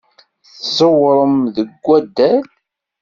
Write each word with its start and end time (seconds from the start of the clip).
Tẓewrem 0.63 1.37
deg 1.55 1.69
waddal? 1.85 2.43